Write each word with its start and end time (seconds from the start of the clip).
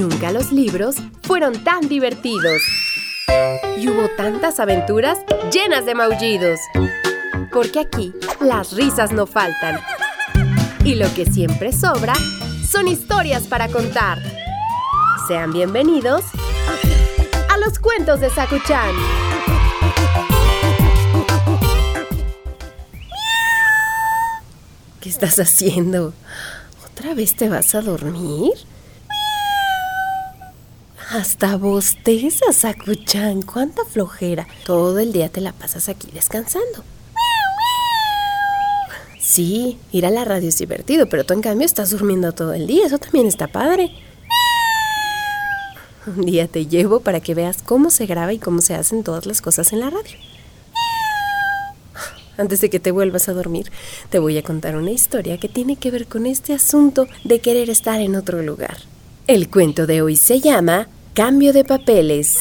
Nunca 0.00 0.32
los 0.32 0.50
libros 0.50 0.96
fueron 1.24 1.62
tan 1.62 1.86
divertidos. 1.86 2.62
Y 3.76 3.86
hubo 3.86 4.08
tantas 4.16 4.58
aventuras 4.58 5.18
llenas 5.52 5.84
de 5.84 5.94
maullidos. 5.94 6.58
Porque 7.52 7.80
aquí 7.80 8.14
las 8.40 8.72
risas 8.72 9.12
no 9.12 9.26
faltan. 9.26 9.78
Y 10.84 10.94
lo 10.94 11.12
que 11.12 11.26
siempre 11.26 11.70
sobra 11.70 12.14
son 12.66 12.88
historias 12.88 13.42
para 13.46 13.68
contar. 13.68 14.16
Sean 15.28 15.52
bienvenidos 15.52 16.24
a 17.50 17.58
los 17.58 17.78
cuentos 17.78 18.20
de 18.20 18.30
Sakuchan. 18.30 18.94
¿Qué 25.02 25.10
estás 25.10 25.38
haciendo? 25.38 26.14
¿Otra 26.86 27.12
vez 27.12 27.36
te 27.36 27.50
vas 27.50 27.74
a 27.74 27.82
dormir? 27.82 28.69
Hasta 31.10 31.56
bostezas, 31.56 32.54
Sakuchan. 32.54 33.42
¡Cuánta 33.42 33.84
flojera! 33.84 34.46
Todo 34.64 35.00
el 35.00 35.12
día 35.12 35.28
te 35.28 35.40
la 35.40 35.52
pasas 35.52 35.88
aquí 35.88 36.08
descansando. 36.12 36.84
Sí, 39.20 39.76
ir 39.90 40.06
a 40.06 40.10
la 40.10 40.24
radio 40.24 40.48
es 40.48 40.58
divertido, 40.58 41.08
pero 41.08 41.24
tú 41.24 41.34
en 41.34 41.40
cambio 41.40 41.66
estás 41.66 41.90
durmiendo 41.90 42.30
todo 42.30 42.52
el 42.52 42.68
día. 42.68 42.86
Eso 42.86 42.98
también 42.98 43.26
está 43.26 43.48
padre. 43.48 43.90
Un 46.06 46.24
día 46.26 46.46
te 46.46 46.66
llevo 46.66 47.00
para 47.00 47.18
que 47.18 47.34
veas 47.34 47.60
cómo 47.60 47.90
se 47.90 48.06
graba 48.06 48.32
y 48.32 48.38
cómo 48.38 48.60
se 48.60 48.74
hacen 48.74 49.02
todas 49.02 49.26
las 49.26 49.42
cosas 49.42 49.72
en 49.72 49.80
la 49.80 49.90
radio. 49.90 50.16
Antes 52.38 52.60
de 52.60 52.70
que 52.70 52.78
te 52.78 52.92
vuelvas 52.92 53.28
a 53.28 53.32
dormir, 53.32 53.72
te 54.10 54.20
voy 54.20 54.38
a 54.38 54.44
contar 54.44 54.76
una 54.76 54.92
historia 54.92 55.40
que 55.40 55.48
tiene 55.48 55.74
que 55.74 55.90
ver 55.90 56.06
con 56.06 56.26
este 56.26 56.54
asunto 56.54 57.08
de 57.24 57.40
querer 57.40 57.68
estar 57.68 58.00
en 58.00 58.14
otro 58.14 58.42
lugar. 58.42 58.76
El 59.26 59.50
cuento 59.50 59.88
de 59.88 60.02
hoy 60.02 60.14
se 60.14 60.40
llama 60.40 60.88
Cambio 61.12 61.52
de 61.52 61.64
papeles. 61.64 62.38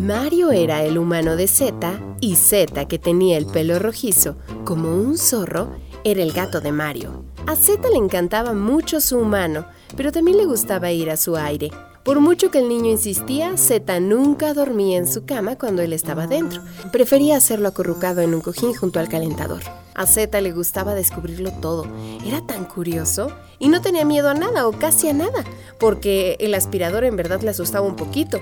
Mario 0.00 0.52
era 0.52 0.84
el 0.84 0.98
humano 0.98 1.34
de 1.34 1.48
Z 1.48 2.00
y 2.20 2.36
Z, 2.36 2.86
que 2.86 3.00
tenía 3.00 3.36
el 3.36 3.46
pelo 3.46 3.80
rojizo 3.80 4.36
como 4.64 4.94
un 4.94 5.18
zorro, 5.18 5.74
era 6.04 6.22
el 6.22 6.30
gato 6.32 6.60
de 6.60 6.70
Mario. 6.70 7.24
A 7.48 7.56
Z 7.56 7.88
le 7.90 7.96
encantaba 7.96 8.52
mucho 8.52 9.00
su 9.00 9.18
humano, 9.18 9.66
pero 9.96 10.12
también 10.12 10.36
le 10.36 10.46
gustaba 10.46 10.92
ir 10.92 11.10
a 11.10 11.16
su 11.16 11.36
aire. 11.36 11.72
Por 12.04 12.20
mucho 12.20 12.50
que 12.50 12.60
el 12.60 12.68
niño 12.68 12.90
insistía, 12.90 13.58
Z 13.58 14.00
nunca 14.00 14.54
dormía 14.54 14.96
en 14.96 15.06
su 15.06 15.26
cama 15.26 15.56
cuando 15.56 15.82
él 15.82 15.92
estaba 15.92 16.26
dentro. 16.26 16.62
Prefería 16.92 17.36
hacerlo 17.36 17.68
acurrucado 17.68 18.22
en 18.22 18.34
un 18.34 18.40
cojín 18.40 18.72
junto 18.72 19.00
al 19.00 19.08
calentador. 19.08 19.60
A 19.94 20.06
Z 20.06 20.40
le 20.40 20.52
gustaba 20.52 20.94
descubrirlo 20.94 21.52
todo. 21.52 21.86
Era 22.24 22.40
tan 22.46 22.64
curioso 22.64 23.30
y 23.58 23.68
no 23.68 23.82
tenía 23.82 24.06
miedo 24.06 24.30
a 24.30 24.34
nada 24.34 24.66
o 24.66 24.72
casi 24.72 25.08
a 25.08 25.12
nada, 25.12 25.44
porque 25.78 26.38
el 26.40 26.54
aspirador 26.54 27.04
en 27.04 27.16
verdad 27.16 27.42
le 27.42 27.50
asustaba 27.50 27.86
un 27.86 27.96
poquito. 27.96 28.40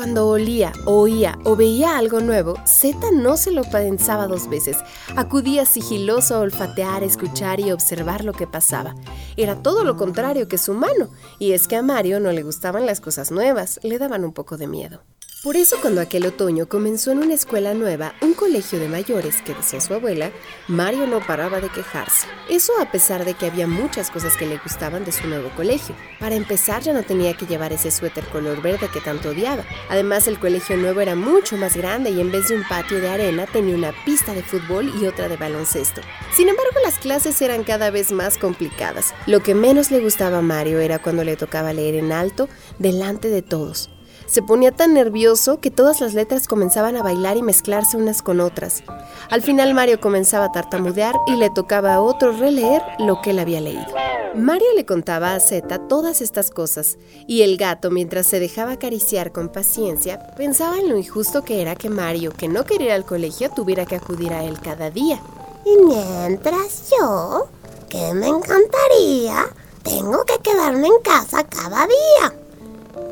Cuando 0.00 0.28
olía, 0.28 0.72
oía 0.86 1.38
o 1.44 1.56
veía 1.56 1.98
algo 1.98 2.20
nuevo, 2.20 2.54
Z 2.64 3.10
no 3.12 3.36
se 3.36 3.50
lo 3.50 3.64
pensaba 3.64 4.28
dos 4.28 4.48
veces. 4.48 4.78
Acudía 5.14 5.66
sigiloso 5.66 6.36
a 6.36 6.38
olfatear, 6.38 7.02
escuchar 7.02 7.60
y 7.60 7.70
observar 7.70 8.24
lo 8.24 8.32
que 8.32 8.46
pasaba. 8.46 8.94
Era 9.36 9.62
todo 9.62 9.84
lo 9.84 9.98
contrario 9.98 10.48
que 10.48 10.56
su 10.56 10.72
mano, 10.72 11.10
y 11.38 11.52
es 11.52 11.68
que 11.68 11.76
a 11.76 11.82
Mario 11.82 12.18
no 12.18 12.32
le 12.32 12.42
gustaban 12.42 12.86
las 12.86 13.02
cosas 13.02 13.30
nuevas, 13.30 13.78
le 13.82 13.98
daban 13.98 14.24
un 14.24 14.32
poco 14.32 14.56
de 14.56 14.68
miedo. 14.68 15.02
Por 15.42 15.56
eso 15.56 15.78
cuando 15.80 16.02
aquel 16.02 16.26
otoño 16.26 16.68
comenzó 16.68 17.12
en 17.12 17.18
una 17.20 17.32
escuela 17.32 17.72
nueva, 17.72 18.14
un 18.20 18.34
colegio 18.34 18.78
de 18.78 18.90
mayores 18.90 19.40
que 19.40 19.54
decía 19.54 19.80
su 19.80 19.94
abuela, 19.94 20.32
Mario 20.68 21.06
no 21.06 21.26
paraba 21.26 21.62
de 21.62 21.70
quejarse. 21.70 22.26
Eso 22.50 22.74
a 22.78 22.92
pesar 22.92 23.24
de 23.24 23.32
que 23.32 23.46
había 23.46 23.66
muchas 23.66 24.10
cosas 24.10 24.36
que 24.36 24.46
le 24.46 24.58
gustaban 24.58 25.02
de 25.06 25.12
su 25.12 25.26
nuevo 25.28 25.48
colegio. 25.56 25.94
Para 26.18 26.34
empezar 26.34 26.82
ya 26.82 26.92
no 26.92 27.04
tenía 27.04 27.38
que 27.38 27.46
llevar 27.46 27.72
ese 27.72 27.90
suéter 27.90 28.26
color 28.26 28.60
verde 28.60 28.90
que 28.92 29.00
tanto 29.00 29.30
odiaba. 29.30 29.64
Además 29.88 30.28
el 30.28 30.38
colegio 30.38 30.76
nuevo 30.76 31.00
era 31.00 31.14
mucho 31.14 31.56
más 31.56 31.74
grande 31.74 32.10
y 32.10 32.20
en 32.20 32.30
vez 32.30 32.48
de 32.48 32.56
un 32.56 32.68
patio 32.68 33.00
de 33.00 33.08
arena 33.08 33.46
tenía 33.46 33.74
una 33.74 33.94
pista 34.04 34.34
de 34.34 34.42
fútbol 34.42 34.92
y 35.00 35.06
otra 35.06 35.30
de 35.30 35.38
baloncesto. 35.38 36.02
Sin 36.36 36.50
embargo 36.50 36.76
las 36.84 36.98
clases 36.98 37.40
eran 37.40 37.64
cada 37.64 37.90
vez 37.90 38.12
más 38.12 38.36
complicadas. 38.36 39.14
Lo 39.26 39.42
que 39.42 39.54
menos 39.54 39.90
le 39.90 40.00
gustaba 40.00 40.38
a 40.38 40.42
Mario 40.42 40.80
era 40.80 41.00
cuando 41.00 41.24
le 41.24 41.36
tocaba 41.36 41.72
leer 41.72 41.94
en 41.94 42.12
alto 42.12 42.46
delante 42.78 43.30
de 43.30 43.40
todos. 43.40 43.88
Se 44.30 44.42
ponía 44.42 44.70
tan 44.70 44.94
nervioso 44.94 45.58
que 45.58 45.72
todas 45.72 46.00
las 46.00 46.14
letras 46.14 46.46
comenzaban 46.46 46.96
a 46.96 47.02
bailar 47.02 47.36
y 47.36 47.42
mezclarse 47.42 47.96
unas 47.96 48.22
con 48.22 48.38
otras. 48.38 48.84
Al 49.28 49.42
final 49.42 49.74
Mario 49.74 50.00
comenzaba 50.00 50.44
a 50.44 50.52
tartamudear 50.52 51.16
y 51.26 51.34
le 51.34 51.50
tocaba 51.50 51.94
a 51.94 52.00
otro 52.00 52.30
releer 52.30 52.80
lo 53.00 53.20
que 53.22 53.30
él 53.30 53.40
había 53.40 53.60
leído. 53.60 53.88
Mario 54.36 54.68
le 54.76 54.86
contaba 54.86 55.34
a 55.34 55.40
Zeta 55.40 55.88
todas 55.88 56.20
estas 56.20 56.52
cosas, 56.52 56.96
y 57.26 57.42
el 57.42 57.56
gato, 57.56 57.90
mientras 57.90 58.28
se 58.28 58.38
dejaba 58.38 58.72
acariciar 58.72 59.32
con 59.32 59.48
paciencia, 59.48 60.24
pensaba 60.36 60.78
en 60.78 60.88
lo 60.88 60.96
injusto 60.96 61.42
que 61.42 61.60
era 61.60 61.74
que 61.74 61.90
Mario, 61.90 62.30
que 62.30 62.46
no 62.46 62.64
quería 62.64 62.86
ir 62.86 62.92
al 62.92 63.04
colegio, 63.04 63.50
tuviera 63.50 63.84
que 63.84 63.96
acudir 63.96 64.32
a 64.32 64.44
él 64.44 64.60
cada 64.60 64.90
día. 64.90 65.20
Y 65.66 65.84
mientras 65.84 66.92
yo, 66.92 67.48
que 67.88 68.14
me 68.14 68.28
encantaría, 68.28 69.48
tengo 69.82 70.24
que 70.24 70.38
quedarme 70.38 70.86
en 70.86 71.02
casa 71.02 71.42
cada 71.42 71.88
día 71.88 72.39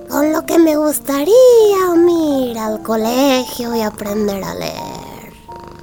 con 0.09 0.33
lo 0.33 0.45
que 0.47 0.59
me 0.59 0.77
gustaría 0.77 1.35
ir 2.49 2.59
al 2.59 2.83
colegio 2.83 3.75
y 3.75 3.83
aprender 3.83 4.43
a 4.43 4.55
leer. 4.55 5.33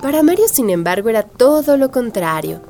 Para 0.01 0.23
Mario, 0.23 0.47
sin 0.47 0.69
embargo, 0.69 1.09
era 1.09 1.23
todo 1.23 1.77
lo 1.77 1.91
contrario. 1.91 2.61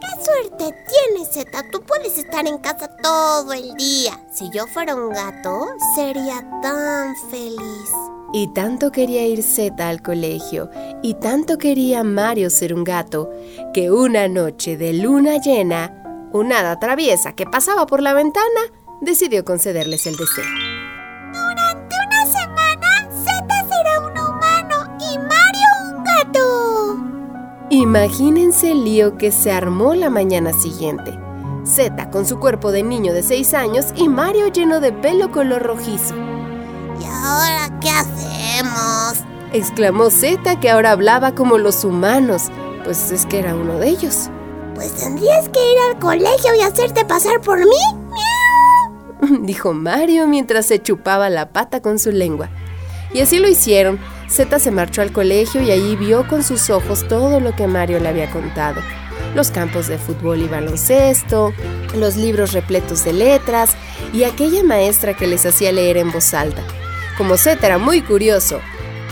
¡Qué 0.00 0.24
suerte 0.24 0.74
tienes, 0.88 1.30
Zeta! 1.32 1.62
Tú 1.70 1.82
puedes 1.82 2.18
estar 2.18 2.46
en 2.46 2.58
casa 2.58 2.88
todo 3.02 3.52
el 3.52 3.74
día. 3.74 4.20
Si 4.32 4.50
yo 4.50 4.66
fuera 4.66 4.94
un 4.94 5.10
gato, 5.10 5.66
sería 5.94 6.46
tan 6.62 7.14
feliz. 7.30 7.90
Y 8.32 8.52
tanto 8.52 8.92
quería 8.92 9.26
ir 9.26 9.42
Zeta 9.42 9.88
al 9.88 10.02
colegio, 10.02 10.70
y 11.02 11.14
tanto 11.14 11.56
quería 11.56 12.04
Mario 12.04 12.50
ser 12.50 12.74
un 12.74 12.84
gato, 12.84 13.30
que 13.72 13.90
una 13.90 14.28
noche 14.28 14.76
de 14.76 14.92
luna 14.92 15.38
llena, 15.38 16.02
una 16.32 16.60
hada 16.60 16.78
traviesa 16.78 17.34
que 17.34 17.46
pasaba 17.46 17.86
por 17.86 18.02
la 18.02 18.12
ventana 18.12 18.60
decidió 19.00 19.44
concederles 19.44 20.06
el 20.06 20.16
deseo. 20.16 20.67
Imagínense 27.70 28.72
el 28.72 28.84
lío 28.84 29.18
que 29.18 29.30
se 29.30 29.52
armó 29.52 29.94
la 29.94 30.08
mañana 30.08 30.54
siguiente. 30.54 31.18
Z 31.64 32.10
con 32.10 32.24
su 32.24 32.38
cuerpo 32.38 32.72
de 32.72 32.82
niño 32.82 33.12
de 33.12 33.22
6 33.22 33.52
años 33.52 33.86
y 33.94 34.08
Mario 34.08 34.48
lleno 34.48 34.80
de 34.80 34.90
pelo 34.90 35.30
color 35.30 35.62
rojizo. 35.62 36.14
¿Y 36.98 37.04
ahora 37.04 37.78
qué 37.82 37.90
hacemos? 37.90 39.22
exclamó 39.52 40.08
Z 40.08 40.58
que 40.60 40.70
ahora 40.70 40.92
hablaba 40.92 41.34
como 41.34 41.58
los 41.58 41.84
humanos, 41.84 42.44
pues 42.84 43.10
es 43.10 43.26
que 43.26 43.38
era 43.40 43.54
uno 43.54 43.74
de 43.74 43.88
ellos. 43.88 44.30
Pues 44.74 44.94
tendrías 44.94 45.50
que 45.50 45.60
ir 45.60 45.78
al 45.90 45.98
colegio 45.98 46.54
y 46.58 46.62
hacerte 46.62 47.04
pasar 47.04 47.42
por 47.42 47.58
mí. 47.58 47.76
dijo 49.42 49.74
Mario 49.74 50.26
mientras 50.26 50.64
se 50.64 50.80
chupaba 50.80 51.28
la 51.28 51.50
pata 51.50 51.82
con 51.82 51.98
su 51.98 52.12
lengua. 52.12 52.48
Y 53.12 53.20
así 53.20 53.38
lo 53.38 53.46
hicieron. 53.46 53.98
Z 54.28 54.58
se 54.58 54.70
marchó 54.70 55.02
al 55.02 55.12
colegio 55.12 55.62
y 55.62 55.70
allí 55.70 55.96
vio 55.96 56.26
con 56.28 56.42
sus 56.42 56.70
ojos 56.70 57.06
todo 57.08 57.40
lo 57.40 57.56
que 57.56 57.66
Mario 57.66 57.98
le 57.98 58.08
había 58.08 58.30
contado. 58.30 58.82
Los 59.34 59.50
campos 59.50 59.88
de 59.88 59.98
fútbol 59.98 60.42
y 60.42 60.48
baloncesto, 60.48 61.52
los 61.96 62.16
libros 62.16 62.52
repletos 62.52 63.04
de 63.04 63.12
letras 63.12 63.70
y 64.12 64.24
aquella 64.24 64.62
maestra 64.62 65.14
que 65.14 65.26
les 65.26 65.46
hacía 65.46 65.72
leer 65.72 65.96
en 65.96 66.12
voz 66.12 66.34
alta. 66.34 66.62
Como 67.16 67.36
Z 67.36 67.64
era 67.64 67.78
muy 67.78 68.02
curioso 68.02 68.60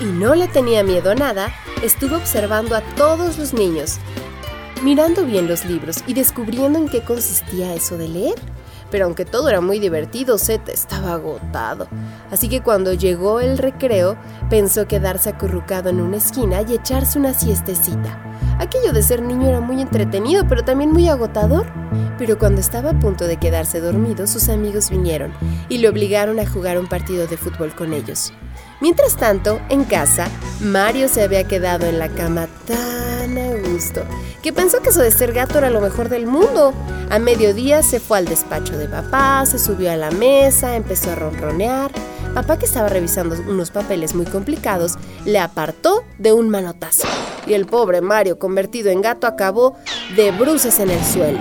y 0.00 0.04
no 0.04 0.34
le 0.34 0.48
tenía 0.48 0.82
miedo 0.82 1.10
a 1.10 1.14
nada, 1.14 1.52
estuvo 1.82 2.16
observando 2.16 2.76
a 2.76 2.82
todos 2.82 3.38
los 3.38 3.54
niños, 3.54 3.96
mirando 4.82 5.24
bien 5.24 5.48
los 5.48 5.64
libros 5.64 6.04
y 6.06 6.14
descubriendo 6.14 6.78
en 6.78 6.88
qué 6.88 7.02
consistía 7.02 7.74
eso 7.74 7.96
de 7.96 8.08
leer 8.08 8.34
pero 8.96 9.04
aunque 9.04 9.26
todo 9.26 9.50
era 9.50 9.60
muy 9.60 9.78
divertido, 9.78 10.38
Zeta 10.38 10.72
estaba 10.72 11.12
agotado. 11.12 11.86
Así 12.30 12.48
que 12.48 12.62
cuando 12.62 12.94
llegó 12.94 13.40
el 13.40 13.58
recreo, 13.58 14.16
pensó 14.48 14.88
quedarse 14.88 15.28
acurrucado 15.28 15.90
en 15.90 16.00
una 16.00 16.16
esquina 16.16 16.62
y 16.62 16.72
echarse 16.72 17.18
una 17.18 17.34
siestecita. 17.34 18.18
Aquello 18.58 18.94
de 18.94 19.02
ser 19.02 19.20
niño 19.20 19.50
era 19.50 19.60
muy 19.60 19.82
entretenido, 19.82 20.48
pero 20.48 20.64
también 20.64 20.92
muy 20.92 21.10
agotador. 21.10 21.66
Pero 22.16 22.38
cuando 22.38 22.62
estaba 22.62 22.92
a 22.92 22.98
punto 22.98 23.26
de 23.26 23.36
quedarse 23.36 23.80
dormido, 23.80 24.26
sus 24.26 24.48
amigos 24.48 24.88
vinieron 24.88 25.34
y 25.68 25.76
le 25.76 25.90
obligaron 25.90 26.40
a 26.40 26.48
jugar 26.48 26.78
un 26.78 26.86
partido 26.86 27.26
de 27.26 27.36
fútbol 27.36 27.74
con 27.74 27.92
ellos. 27.92 28.32
Mientras 28.80 29.18
tanto, 29.18 29.60
en 29.68 29.84
casa, 29.84 30.28
Mario 30.60 31.08
se 31.08 31.22
había 31.22 31.44
quedado 31.44 31.84
en 31.84 31.98
la 31.98 32.08
cama 32.08 32.48
tan 32.66 33.36
a 33.36 33.70
gusto 33.70 34.06
que 34.42 34.52
pensó 34.52 34.80
que 34.80 34.90
eso 34.90 35.02
de 35.02 35.10
ser 35.10 35.32
gato 35.32 35.58
era 35.58 35.70
lo 35.70 35.80
mejor 35.80 36.08
del 36.08 36.26
mundo. 36.26 36.72
A 37.10 37.18
mediodía 37.18 37.82
se 37.82 38.00
fue 38.00 38.18
al 38.18 38.24
despacho 38.24 38.76
de 38.76 38.88
papá, 38.88 39.44
se 39.46 39.58
subió 39.58 39.92
a 39.92 39.96
la 39.96 40.10
mesa, 40.10 40.76
empezó 40.76 41.12
a 41.12 41.14
ronronear, 41.14 41.90
Papá, 42.36 42.58
que 42.58 42.66
estaba 42.66 42.90
revisando 42.90 43.34
unos 43.48 43.70
papeles 43.70 44.14
muy 44.14 44.26
complicados, 44.26 44.98
le 45.24 45.38
apartó 45.38 46.04
de 46.18 46.34
un 46.34 46.50
manotazo. 46.50 47.08
Y 47.46 47.54
el 47.54 47.64
pobre 47.64 48.02
Mario, 48.02 48.38
convertido 48.38 48.90
en 48.90 49.00
gato, 49.00 49.26
acabó 49.26 49.74
de 50.16 50.32
bruces 50.32 50.78
en 50.78 50.90
el 50.90 51.02
suelo. 51.02 51.38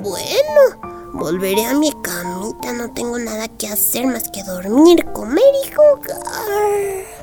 Bueno, 0.00 1.12
volveré 1.12 1.66
a 1.66 1.74
mi 1.74 1.92
camita. 1.92 2.72
No 2.72 2.90
tengo 2.94 3.18
nada 3.18 3.48
que 3.48 3.68
hacer 3.68 4.06
más 4.06 4.30
que 4.30 4.42
dormir, 4.44 5.04
comer 5.12 5.44
y 5.62 5.74
jugar. 5.74 7.17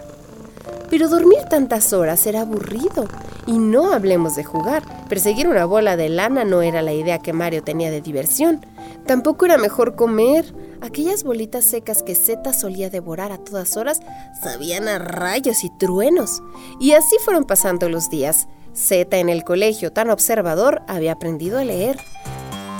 Pero 0.90 1.10
dormir 1.10 1.40
tantas 1.50 1.94
horas 1.94 2.26
era 2.28 2.42
aburrido. 2.42 3.08
Y 3.48 3.54
no 3.58 3.94
hablemos 3.94 4.36
de 4.36 4.44
jugar. 4.44 4.84
Perseguir 5.08 5.48
una 5.48 5.66
bola 5.66 5.98
de 5.98 6.10
lana 6.10 6.46
no 6.46 6.62
era 6.62 6.82
la 6.82 6.94
idea 6.94 7.20
que 7.20 7.34
Mario 7.34 7.64
tenía 7.64 7.92
de 7.92 8.02
diversión. 8.02 8.66
Tampoco 9.06 9.46
era 9.46 9.58
mejor 9.58 9.96
comer. 9.96 10.54
Aquellas 10.82 11.24
bolitas 11.24 11.66
secas 11.66 12.04
que 12.04 12.16
Zeta 12.16 12.54
solía 12.54 12.90
devorar 12.90 13.32
a 13.32 13.38
todas 13.38 13.78
horas 13.78 14.00
sabían 14.42 14.88
a 14.88 15.00
rayos 15.00 15.64
y 15.64 15.70
truenos. 15.78 16.42
Y 16.80 16.94
así 16.94 17.18
fueron 17.24 17.46
pasando 17.46 17.90
los 17.90 18.10
días. 18.10 18.48
Zeta 18.76 19.18
en 19.18 19.30
el 19.30 19.44
colegio, 19.44 19.92
tan 19.94 20.10
observador, 20.10 20.82
había 20.88 21.14
aprendido 21.14 21.60
a 21.60 21.64
leer. 21.64 21.98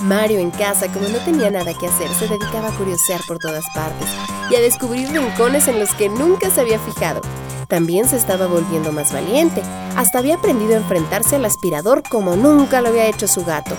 Mario 0.02 0.38
en 0.40 0.50
casa, 0.50 0.92
como 0.92 1.08
no 1.08 1.18
tenía 1.24 1.50
nada 1.50 1.72
que 1.72 1.86
hacer, 1.86 2.08
se 2.10 2.28
dedicaba 2.28 2.68
a 2.68 2.76
curiosear 2.76 3.20
por 3.26 3.38
todas 3.38 3.64
partes 3.74 4.08
y 4.50 4.56
a 4.56 4.60
descubrir 4.60 5.08
rincones 5.08 5.68
en 5.68 5.80
los 5.80 5.94
que 5.94 6.08
nunca 6.08 6.50
se 6.50 6.60
había 6.60 6.78
fijado. 6.78 7.22
También 7.68 8.08
se 8.08 8.16
estaba 8.16 8.46
volviendo 8.46 8.92
más 8.92 9.12
valiente. 9.12 9.60
Hasta 9.96 10.18
había 10.18 10.36
aprendido 10.36 10.74
a 10.74 10.78
enfrentarse 10.78 11.36
al 11.36 11.44
aspirador 11.44 12.02
como 12.08 12.36
nunca 12.36 12.80
lo 12.80 12.88
había 12.88 13.06
hecho 13.06 13.26
su 13.26 13.44
gato. 13.44 13.74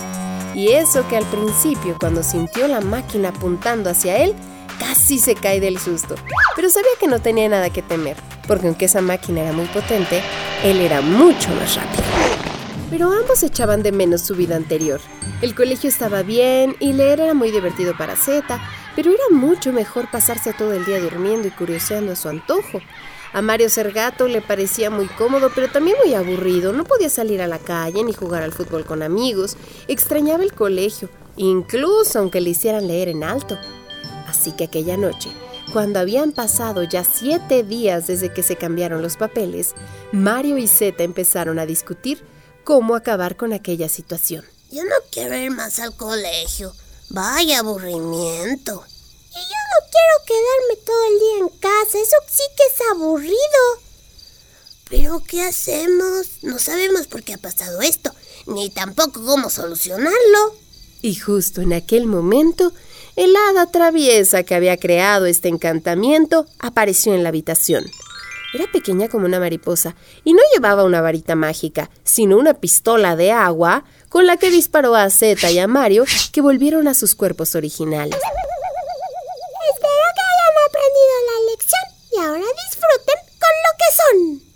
Y 0.54 0.70
eso 0.70 1.08
que 1.08 1.16
al 1.16 1.26
principio, 1.26 1.96
cuando 2.00 2.24
sintió 2.24 2.68
la 2.68 2.82
máquina 2.82 3.30
apuntando 3.30 3.90
hacia 3.90 4.18
él, 4.18 4.34
casi 4.80 5.20
se 5.20 5.36
cae 5.36 5.60
del 5.60 5.80
susto. 5.80 6.16
Pero 6.56 6.70
sabía 6.70 6.90
que 7.00 7.08
no 7.08 7.22
tenía 7.22 7.48
nada 7.48 7.70
que 7.70 7.82
temer, 7.82 8.18
porque 8.48 8.68
aunque 8.68 8.86
esa 8.86 9.02
máquina 9.02 9.42
era 9.42 9.54
muy 9.54 9.68
potente, 9.68 10.22
él 10.64 10.82
era 10.82 11.02
mucho 11.02 11.50
más 11.56 11.76
rápido. 11.76 12.04
Pero 12.90 13.12
ambos 13.12 13.44
echaban 13.44 13.84
de 13.84 13.92
menos 13.92 14.22
su 14.22 14.36
vida 14.36 14.56
anterior. 14.56 15.00
El 15.42 15.54
colegio 15.54 15.90
estaba 15.90 16.24
bien 16.24 16.76
y 16.80 16.94
leer 16.94 17.20
era 17.20 17.34
muy 17.34 17.52
divertido 17.52 17.96
para 17.96 18.16
Zeta, 18.16 18.60
pero 18.96 19.12
era 19.12 19.24
mucho 19.30 19.72
mejor 19.72 20.10
pasarse 20.10 20.54
todo 20.54 20.74
el 20.74 20.86
día 20.86 21.00
durmiendo 21.00 21.48
y 21.48 21.52
curioseando 21.52 22.14
a 22.14 22.16
su 22.16 22.30
antojo. 22.30 22.82
A 23.34 23.42
Mario 23.42 23.70
ser 23.70 23.92
gato 23.92 24.28
le 24.28 24.42
parecía 24.42 24.90
muy 24.90 25.08
cómodo, 25.08 25.52
pero 25.54 25.70
también 25.70 25.98
muy 26.04 26.14
aburrido. 26.14 26.74
No 26.74 26.86
podía 26.86 27.10
salir 27.10 27.42
a 27.42 27.48
la 27.48 27.60
calle 27.60 28.04
ni 28.04 28.14
jugar 28.14 28.42
al 28.44 28.54
fútbol 28.54 28.86
con 28.86 29.04
amigos. 29.04 29.58
Extrañaba 29.88 30.44
el 30.44 30.54
colegio, 30.54 31.10
incluso 31.36 32.20
aunque 32.20 32.42
le 32.42 32.52
hicieran 32.52 32.88
leer 32.88 33.10
en 33.10 33.24
alto. 33.24 33.58
Así 34.28 34.52
que 34.54 34.66
aquella 34.66 34.98
noche, 34.98 35.30
cuando 35.74 36.00
habían 36.00 36.32
pasado 36.32 36.84
ya 36.84 37.04
siete 37.04 37.64
días 37.64 38.08
desde 38.08 38.32
que 38.32 38.44
se 38.44 38.56
cambiaron 38.56 39.02
los 39.02 39.18
papeles, 39.18 39.74
Mario 40.12 40.58
y 40.58 40.68
Zeta 40.68 41.04
empezaron 41.04 41.60
a 41.60 41.66
discutir 41.66 42.24
cómo 42.64 42.96
acabar 42.96 43.36
con 43.36 43.54
aquella 43.54 43.90
situación. 43.90 44.46
Yo 44.72 44.84
no 44.84 44.96
quiero 45.12 45.36
ir 45.36 45.52
más 45.52 45.80
al 45.80 45.96
colegio. 45.96 46.74
Vaya 47.10 47.60
aburrimiento. 47.60 48.84
No 49.72 49.88
quiero 49.92 50.16
quedarme 50.26 50.86
todo 50.86 51.08
el 51.08 51.20
día 51.20 51.38
en 51.40 51.60
casa. 51.60 51.98
Eso 51.98 52.16
sí 52.28 52.44
que 52.56 52.64
es 52.64 52.92
aburrido. 52.92 53.88
Pero 54.90 55.22
¿qué 55.28 55.44
hacemos? 55.44 56.44
No 56.44 56.60
sabemos 56.60 57.08
por 57.08 57.24
qué 57.24 57.34
ha 57.34 57.38
pasado 57.38 57.82
esto, 57.82 58.12
ni 58.46 58.70
tampoco 58.70 59.24
cómo 59.26 59.50
solucionarlo. 59.50 60.56
Y 61.02 61.16
justo 61.16 61.62
en 61.62 61.74
aquel 61.74 62.08
momento, 62.08 62.72
el 63.16 63.36
hada 63.36 63.70
traviesa 63.72 64.44
que 64.44 64.56
había 64.56 64.78
creado 64.78 65.26
este 65.26 65.50
encantamiento 65.50 66.46
apareció 66.60 67.14
en 67.14 67.24
la 67.24 67.30
habitación. 67.30 67.86
Era 68.54 68.72
pequeña 68.72 69.10
como 69.10 69.26
una 69.26 69.40
mariposa 69.40 69.96
y 70.24 70.34
no 70.34 70.42
llevaba 70.54 70.86
una 70.86 71.02
varita 71.02 71.36
mágica, 71.36 71.90
sino 72.04 72.38
una 72.38 72.54
pistola 72.54 73.16
de 73.18 73.32
agua 73.32 73.84
con 74.08 74.26
la 74.26 74.38
que 74.38 74.50
disparó 74.50 74.96
a 74.96 75.10
Zeta 75.10 75.52
y 75.52 75.60
a 75.60 75.68
Mario, 75.68 76.06
que 76.32 76.42
volvieron 76.42 76.88
a 76.88 76.94
sus 76.94 77.14
cuerpos 77.14 77.56
originales. 77.56 78.16
Espero 78.16 80.08
que 80.16 80.22
hayan 80.32 80.56
aprendido 80.68 81.14
la 81.28 81.38
lección 81.52 81.86
y 82.14 82.18
ahora 82.20 82.48
disfruten 82.70 83.20
con 83.38 83.54
lo 83.66 83.72
que 83.78 83.90
son. 83.98 84.48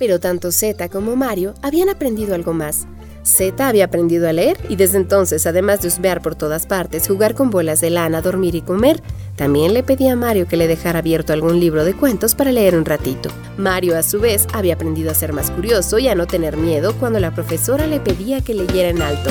Pero 0.00 0.18
tanto 0.18 0.50
Zeta 0.50 0.88
como 0.88 1.14
Mario 1.14 1.54
habían 1.60 1.90
aprendido 1.90 2.34
algo 2.34 2.54
más. 2.54 2.86
Zeta 3.22 3.68
había 3.68 3.84
aprendido 3.84 4.26
a 4.26 4.32
leer 4.32 4.56
y 4.70 4.76
desde 4.76 4.96
entonces, 4.96 5.46
además 5.46 5.82
de 5.82 5.88
husmear 5.88 6.22
por 6.22 6.34
todas 6.34 6.66
partes, 6.66 7.06
jugar 7.06 7.34
con 7.34 7.50
bolas 7.50 7.82
de 7.82 7.90
lana, 7.90 8.22
dormir 8.22 8.54
y 8.54 8.62
comer, 8.62 9.02
también 9.36 9.74
le 9.74 9.82
pedía 9.82 10.14
a 10.14 10.16
Mario 10.16 10.48
que 10.48 10.56
le 10.56 10.68
dejara 10.68 11.00
abierto 11.00 11.34
algún 11.34 11.60
libro 11.60 11.84
de 11.84 11.92
cuentos 11.92 12.34
para 12.34 12.50
leer 12.50 12.76
un 12.76 12.86
ratito. 12.86 13.28
Mario, 13.58 13.98
a 13.98 14.02
su 14.02 14.20
vez, 14.20 14.46
había 14.54 14.72
aprendido 14.72 15.10
a 15.10 15.14
ser 15.14 15.34
más 15.34 15.50
curioso 15.50 15.98
y 15.98 16.08
a 16.08 16.14
no 16.14 16.26
tener 16.26 16.56
miedo 16.56 16.94
cuando 16.98 17.20
la 17.20 17.34
profesora 17.34 17.86
le 17.86 18.00
pedía 18.00 18.40
que 18.40 18.54
leyera 18.54 18.88
en 18.88 19.02
alto. 19.02 19.30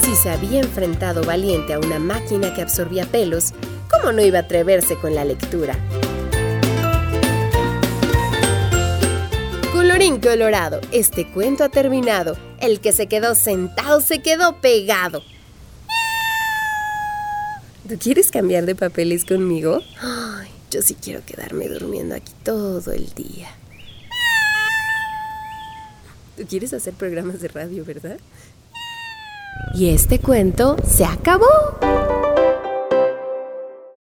Si 0.00 0.14
se 0.14 0.30
había 0.30 0.60
enfrentado 0.60 1.24
valiente 1.24 1.74
a 1.74 1.80
una 1.80 1.98
máquina 1.98 2.54
que 2.54 2.62
absorbía 2.62 3.04
pelos, 3.04 3.52
¿cómo 3.90 4.12
no 4.12 4.22
iba 4.22 4.38
a 4.38 4.42
atreverse 4.42 4.96
con 4.96 5.12
la 5.12 5.24
lectura? 5.24 5.76
Colorín 10.04 10.20
colorado, 10.20 10.80
este 10.92 11.26
cuento 11.32 11.64
ha 11.64 11.70
terminado. 11.70 12.36
El 12.60 12.80
que 12.80 12.92
se 12.92 13.06
quedó 13.06 13.34
sentado 13.34 14.02
se 14.02 14.20
quedó 14.20 14.60
pegado. 14.60 15.22
¿Tú 17.88 17.96
quieres 17.98 18.30
cambiar 18.30 18.66
de 18.66 18.74
papeles 18.74 19.24
conmigo? 19.24 19.80
Ay, 20.02 20.50
yo 20.70 20.82
sí 20.82 20.94
quiero 20.94 21.24
quedarme 21.24 21.68
durmiendo 21.68 22.14
aquí 22.14 22.32
todo 22.42 22.92
el 22.92 23.14
día. 23.14 23.48
Tú 26.36 26.44
quieres 26.46 26.74
hacer 26.74 26.92
programas 26.92 27.40
de 27.40 27.48
radio, 27.48 27.82
¿verdad? 27.86 28.18
Y 29.74 29.88
este 29.88 30.18
cuento 30.18 30.76
se 30.86 31.06
acabó. 31.06 31.48